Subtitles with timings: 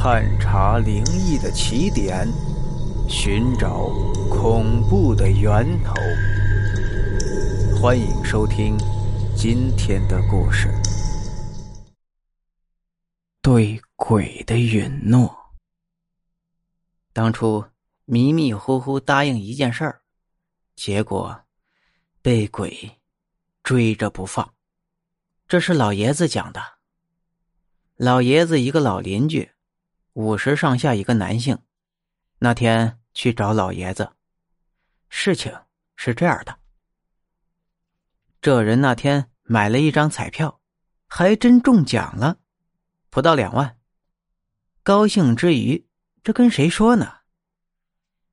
[0.00, 2.24] 探查灵异的起点，
[3.08, 3.88] 寻找
[4.30, 5.92] 恐怖的源头。
[7.76, 8.78] 欢迎收听
[9.36, 10.68] 今天的故事：
[13.42, 15.36] 对鬼的允诺。
[17.12, 17.64] 当初
[18.04, 20.02] 迷迷糊糊答应一件事儿，
[20.76, 21.40] 结果
[22.22, 23.00] 被鬼
[23.64, 24.54] 追着不放。
[25.48, 26.62] 这是老爷子讲的。
[27.96, 29.50] 老爷子一个老邻居。
[30.18, 31.60] 五十上下一个男性，
[32.40, 34.14] 那天去找老爷子。
[35.08, 35.56] 事情
[35.94, 36.58] 是这样的：
[38.40, 40.60] 这人那天买了一张彩票，
[41.06, 42.38] 还真中奖了，
[43.10, 43.78] 不到两万。
[44.82, 45.86] 高兴之余，
[46.24, 47.18] 这跟谁说呢？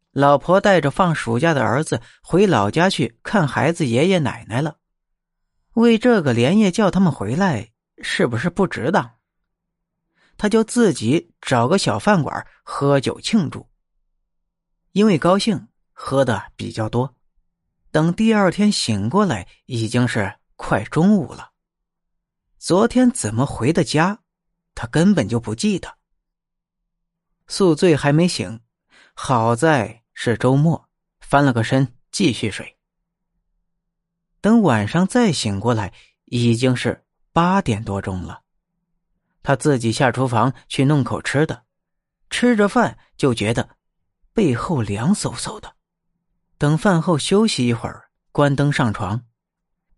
[0.10, 4.80] 老婆带着放暑假的儿子回老家去看孩子爷爷奶奶了，
[5.76, 9.15] 为这个连夜叫他们回来，是不是不值当？
[10.38, 13.68] 他就自己找个小饭馆喝酒庆祝，
[14.92, 17.16] 因为高兴喝的比较多。
[17.92, 21.52] 等第二天醒过来，已经是快中午了。
[22.58, 24.20] 昨天怎么回的家，
[24.74, 25.98] 他根本就不记得。
[27.48, 28.60] 宿醉还没醒，
[29.14, 32.78] 好在是周末，翻了个身继续睡。
[34.42, 35.94] 等晚上再醒过来，
[36.26, 38.45] 已经是八点多钟了。
[39.46, 41.66] 他自己下厨房去弄口吃的，
[42.32, 43.70] 吃着饭就觉得
[44.34, 45.76] 背后凉飕飕的。
[46.58, 49.24] 等饭后休息一会儿，关灯上床，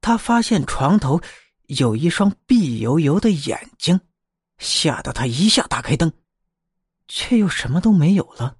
[0.02, 1.22] 他发现床头
[1.68, 4.02] 有一双碧油油的眼睛，
[4.58, 6.12] 吓得他一下打开灯，
[7.08, 8.58] 却又什么都没有了。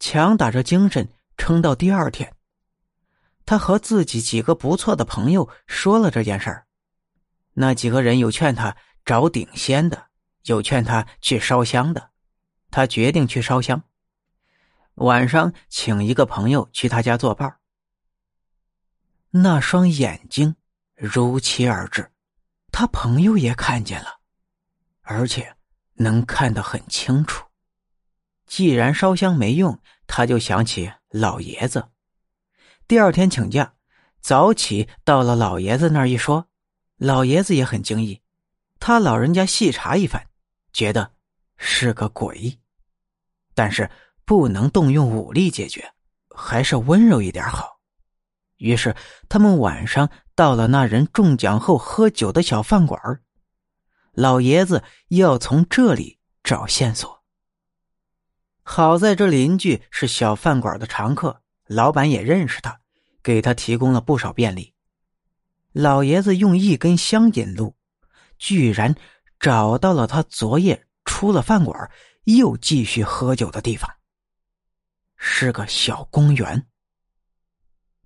[0.00, 2.34] 强打着精神撑到第二天，
[3.46, 6.66] 他和自己几个不错的朋友说了这件事儿，
[7.52, 8.76] 那几个人有劝他。
[9.08, 10.08] 找顶仙的，
[10.44, 12.10] 有劝他去烧香的，
[12.70, 13.82] 他决定去烧香。
[14.96, 17.56] 晚上请一个朋友去他家作伴
[19.30, 20.56] 那双眼睛
[20.94, 22.12] 如期而至，
[22.70, 24.18] 他朋友也看见了，
[25.00, 25.56] 而且
[25.94, 27.46] 能看得很清楚。
[28.44, 31.88] 既然烧香没用，他就想起老爷子。
[32.86, 33.72] 第二天请假，
[34.20, 36.50] 早起到了老爷子那儿一说，
[36.98, 38.20] 老爷子也很惊异。
[38.80, 40.22] 他老人家细查一番，
[40.72, 41.12] 觉得
[41.56, 42.58] 是个鬼，
[43.54, 43.90] 但是
[44.24, 45.92] 不能动用武力解决，
[46.34, 47.80] 还是温柔一点好。
[48.56, 48.94] 于是
[49.28, 53.00] 他们晚上到了那人中奖后喝酒的小饭馆
[54.12, 57.22] 老爷子要从这里找线索。
[58.64, 62.80] 好在这邻居是小饭馆的常客，老板也认识他，
[63.22, 64.74] 给他提供了不少便利。
[65.72, 67.77] 老爷子用一根香引路。
[68.38, 68.94] 居然
[69.40, 71.90] 找到了他昨夜出了饭馆
[72.24, 73.90] 又继续喝酒的地方，
[75.16, 76.66] 是个小公园。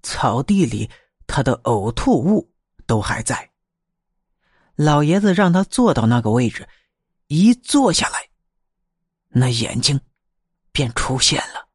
[0.03, 0.91] 草地里
[1.27, 2.53] 他的呕吐物
[2.87, 3.51] 都还在。
[4.75, 6.69] 老爷子让他坐到那个位置，
[7.27, 8.31] 一坐下来，
[9.29, 10.01] 那眼睛
[10.73, 11.69] 便出现了。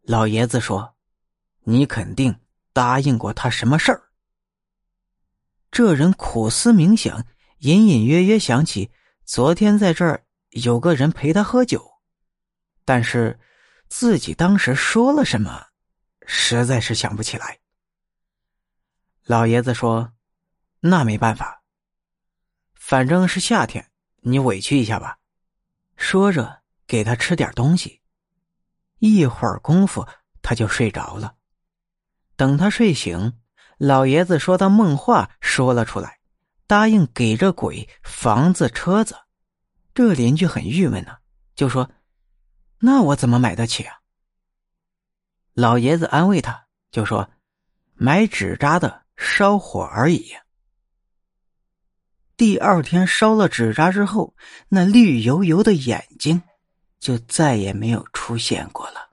[0.00, 0.96] 老爷子说
[1.64, 2.40] ：“你肯定
[2.72, 4.10] 答应过他什么事儿？”
[5.70, 7.24] 这人苦思冥想。
[7.62, 8.90] 隐隐约约想起
[9.24, 12.00] 昨天在这儿有个人陪他喝酒，
[12.84, 13.38] 但是
[13.88, 15.68] 自己当时说了什么，
[16.26, 17.60] 实在是想不起来。
[19.22, 20.12] 老爷子说
[20.80, 21.62] ：“那没办法，
[22.74, 23.92] 反正是夏天，
[24.22, 25.18] 你委屈一下吧。”
[25.96, 28.00] 说着给他吃点东西，
[28.98, 30.04] 一会儿功夫
[30.42, 31.36] 他就睡着了。
[32.34, 33.38] 等他睡醒，
[33.78, 36.18] 老爷子说他梦话说了出来。
[36.72, 39.14] 答应给这鬼房子、车子，
[39.92, 41.18] 这邻居很郁闷呢，
[41.54, 41.90] 就说
[42.80, 43.96] ：“那我怎么买得起啊？”
[45.52, 47.28] 老爷子安慰他，就说
[47.92, 50.34] ：“买纸扎的，烧火而已。”
[52.38, 54.34] 第二天烧了纸扎之后，
[54.70, 56.40] 那绿油油的眼睛
[56.98, 59.11] 就再也没有出现过了。